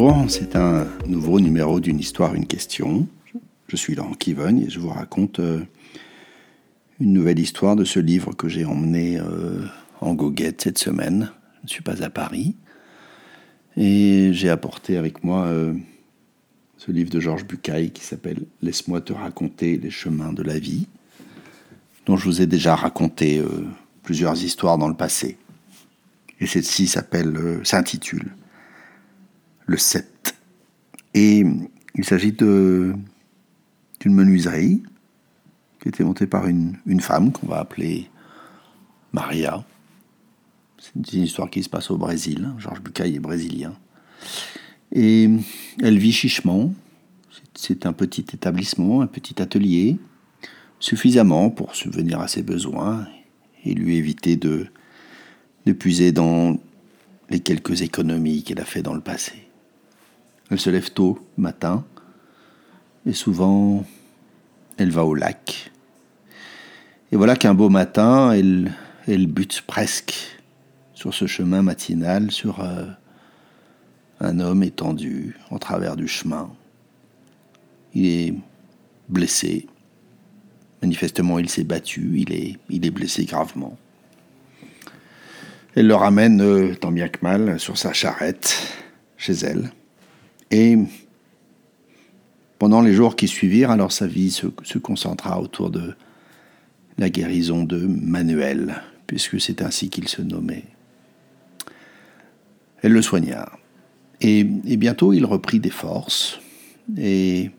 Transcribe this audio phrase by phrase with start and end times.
[0.00, 3.08] Bonjour, c'est un nouveau numéro d'une histoire, une question.
[3.66, 5.58] Je suis Laurent Kivogne et je vous raconte euh,
[7.00, 9.66] une nouvelle histoire de ce livre que j'ai emmené euh,
[10.00, 11.32] en goguette cette semaine.
[11.56, 12.54] Je ne suis pas à Paris.
[13.76, 15.74] Et j'ai apporté avec moi euh,
[16.76, 20.86] ce livre de Georges Bucaille qui s'appelle Laisse-moi te raconter les chemins de la vie,
[22.06, 23.42] dont je vous ai déjà raconté
[24.04, 25.38] plusieurs histoires dans le passé.
[26.38, 28.30] Et celle-ci s'intitule
[29.68, 30.34] le 7.
[31.14, 31.44] Et
[31.94, 33.04] il s'agit d'une
[34.06, 34.82] menuiserie
[35.80, 38.10] qui était montée par une, femme qu'on va appeler
[39.12, 39.64] Maria.
[40.78, 42.50] C'est une histoire qui se passe au Brésil.
[42.58, 43.74] Georges Bucaille est brésilien.
[44.90, 45.28] Et
[45.82, 46.72] elle vit chichement.
[47.54, 49.98] C'est un petit établissement, un petit atelier,
[50.80, 53.06] suffisamment pour subvenir à ses besoins
[53.64, 54.68] et lui éviter de,
[55.66, 56.58] de puiser dans
[57.28, 59.47] les quelques économies qu'elle a fait dans le passé.
[60.50, 61.84] Elle se lève tôt matin
[63.04, 63.84] et souvent
[64.76, 65.70] elle va au lac.
[67.10, 70.38] Et voilà qu'un beau matin, elle, bute presque
[70.94, 72.84] sur ce chemin matinal sur euh,
[74.20, 76.50] un homme étendu en travers du chemin.
[77.94, 78.34] Il est
[79.08, 79.66] blessé.
[80.82, 83.78] Manifestement, il s'est battu, il est, il est blessé gravement.
[85.74, 88.56] Elle le ramène, euh, tant bien que mal, sur sa charrette,
[89.16, 89.72] chez elle.
[90.50, 90.78] Et
[92.58, 95.94] pendant les jours qui suivirent, alors sa vie se, concentra autour de
[96.96, 100.64] la guérison de Manuel, puisque c'est ainsi qu'il se nommait.
[102.82, 103.50] Elle le soigna.
[104.20, 106.40] Et, bientôt il reprit des forces,
[106.96, 107.50] et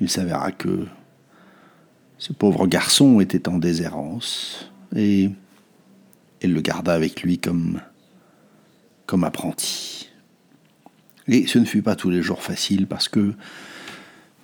[0.00, 0.86] il s'avéra que
[2.18, 5.30] ce pauvre garçon était en déshérence, et
[6.42, 7.80] elle le garda avec lui comme,
[9.06, 10.01] comme apprenti.
[11.28, 13.34] Et ce ne fut pas tous les jours facile parce que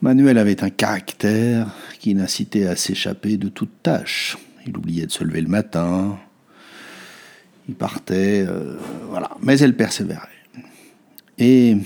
[0.00, 4.38] Manuel avait un caractère qui l'incitait à s'échapper de toute tâche.
[4.66, 6.18] Il oubliait de se lever le matin,
[7.68, 8.76] il partait, euh,
[9.08, 9.30] voilà.
[9.42, 10.28] Mais elle persévérait.
[11.38, 11.76] Et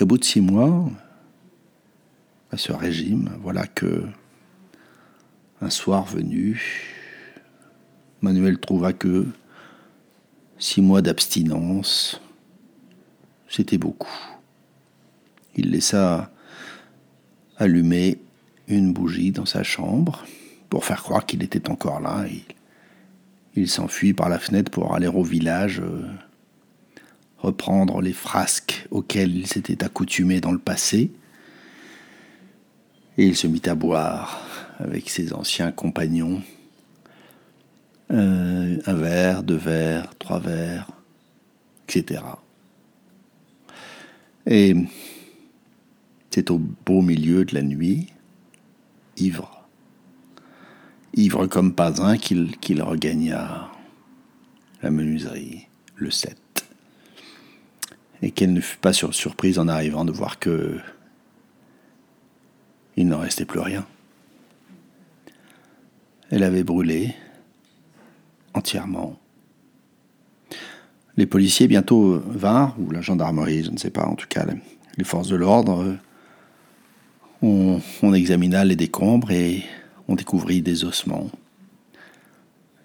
[0.00, 0.90] au bout de six mois,
[2.50, 4.04] à ce régime, voilà que
[5.60, 6.60] un soir venu,
[8.20, 9.26] Manuel trouva que
[10.58, 12.20] six mois d'abstinence
[13.54, 14.18] c'était beaucoup.
[15.54, 16.32] Il laissa
[17.56, 18.18] allumer
[18.66, 20.24] une bougie dans sa chambre
[20.68, 22.24] pour faire croire qu'il était encore là.
[23.54, 26.04] Il s'enfuit par la fenêtre pour aller au village, euh,
[27.38, 31.12] reprendre les frasques auxquelles il s'était accoutumé dans le passé.
[33.16, 34.44] Et il se mit à boire
[34.80, 36.42] avec ses anciens compagnons.
[38.10, 40.90] Euh, un verre, deux verres, trois verres,
[41.88, 42.20] etc.
[44.46, 44.74] Et
[46.30, 48.08] c'est au beau milieu de la nuit,
[49.16, 49.66] ivre,
[51.14, 53.70] ivre comme pas un, qu'il regagna
[54.82, 56.36] la menuiserie, le 7.
[58.22, 60.78] Et qu'elle ne fut pas surprise en arrivant de voir que
[62.96, 63.86] il n'en restait plus rien.
[66.30, 67.14] Elle avait brûlé
[68.54, 69.18] entièrement
[71.16, 74.46] les policiers bientôt vinrent, ou la gendarmerie, je ne sais pas, en tout cas
[74.96, 75.96] les forces de l'ordre.
[77.42, 77.80] On,
[78.14, 79.64] examina les décombres et
[80.08, 81.30] on découvrit des ossements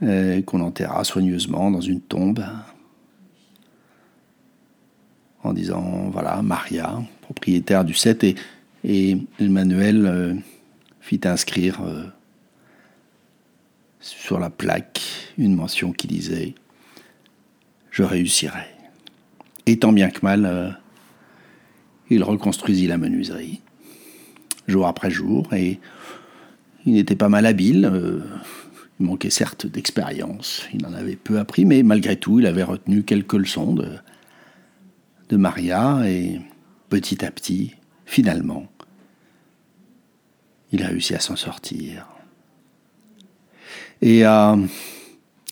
[0.03, 2.43] euh, qu'on enterra soigneusement dans une tombe
[5.43, 8.25] en disant voilà Maria, propriétaire du 7
[8.83, 10.33] et, Emmanuel euh,
[10.99, 12.03] fit inscrire euh,
[14.01, 15.01] sur la plaque
[15.37, 16.53] une mention qui disait
[18.03, 18.65] réussirai.
[19.65, 20.69] Et tant bien que mal, euh,
[22.09, 23.61] il reconstruisit la menuiserie,
[24.67, 25.79] jour après jour, et
[26.85, 27.85] il n'était pas mal habile.
[27.85, 28.21] Euh,
[28.99, 33.03] il manquait certes d'expérience, il en avait peu appris, mais malgré tout, il avait retenu
[33.03, 33.89] quelques leçons de,
[35.29, 36.41] de Maria, et
[36.89, 37.75] petit à petit,
[38.05, 38.67] finalement,
[40.71, 42.07] il a réussi à s'en sortir.
[44.01, 44.57] Et à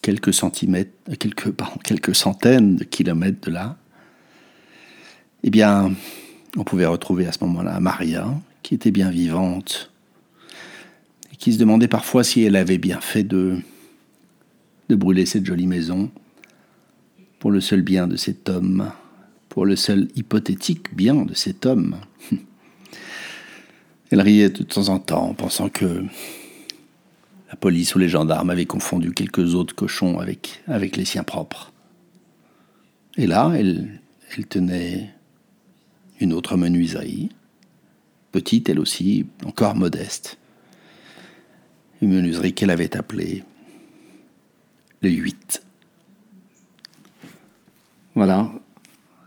[0.07, 3.75] quelques centimètres, quelques, quelques centaines de kilomètres de là,
[5.44, 5.92] eh bien,
[6.56, 8.33] on pouvait retrouver à ce moment-là Maria,
[8.63, 9.92] qui était bien vivante,
[11.33, 13.57] et qui se demandait parfois si elle avait bien fait de,
[14.88, 16.10] de brûler cette jolie maison
[17.39, 18.89] pour le seul bien de cet homme,
[19.50, 21.98] pour le seul hypothétique bien de cet homme.
[24.10, 26.06] Elle riait de temps en temps, pensant que
[27.49, 31.71] la police ou les gendarmes avaient confondu quelques autres cochons avec, les siens propres.
[33.15, 34.01] Et là, elle,
[34.35, 35.13] elle tenait
[36.19, 37.29] une autre menuiserie,
[38.31, 40.38] petite elle aussi, encore modeste.
[42.01, 43.44] Une menuiserie qu'elle avait appelée
[45.01, 45.63] le 8.
[48.15, 48.51] Voilà,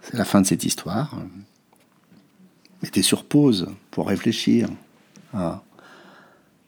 [0.02, 1.16] c'est la fin de cette histoire.
[2.82, 4.68] Mettez sur pause pour réfléchir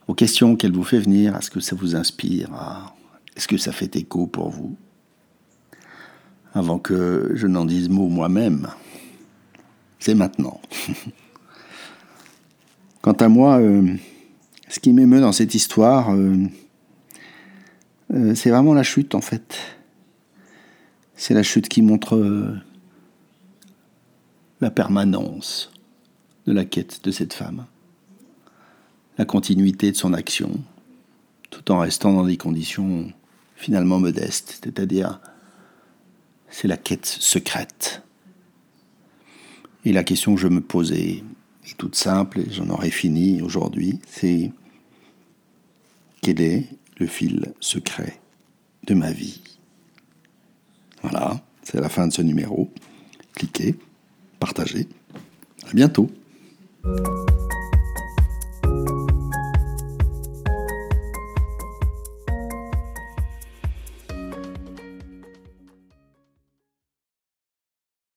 [0.09, 2.51] aux questions qu'elle vous fait venir, à ce que ça vous inspire,
[3.37, 4.77] est-ce que ça fait écho pour vous?
[6.55, 8.69] Avant que je n'en dise mot moi-même,
[9.99, 10.61] c'est maintenant.
[13.03, 13.97] Quant à moi, euh,
[14.69, 16.37] ce qui m'émeut dans cette histoire, euh,
[18.13, 19.57] euh, c'est vraiment la chute en fait.
[21.15, 22.61] C'est la chute qui montre
[24.61, 25.73] la permanence
[26.47, 27.67] de la quête de cette femme,
[29.23, 30.51] la continuité de son action,
[31.51, 33.13] tout en restant dans des conditions
[33.55, 35.21] finalement modestes, c'est-à-dire
[36.51, 38.03] c'est la quête secrète.
[39.85, 41.23] Et la question que je me posais
[41.69, 44.51] est toute simple, et j'en aurais fini aujourd'hui, c'est
[46.21, 46.67] quel est
[46.99, 48.21] le fil secret
[48.89, 49.41] de ma vie?
[51.03, 52.73] Voilà, c'est la fin de ce numéro.
[53.35, 53.77] Cliquez,
[54.41, 54.89] partagez.
[55.71, 56.11] À bientôt.